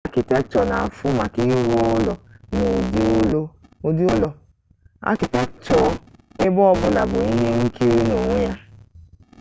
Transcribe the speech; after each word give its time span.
architecture 0.07 0.63
n'afu 0.69 1.05
maka 1.19 1.37
iru 1.43 1.57
ulo 1.95 2.13
n'udi 3.83 4.03
ulo 4.13 4.29
architecture 5.11 5.91
ebe 6.45 6.61
obula 6.71 7.01
bu 7.09 7.17
ihe 7.31 7.49
nkiri 7.65 7.99
n'onwe 8.07 8.37
ya 8.45 8.53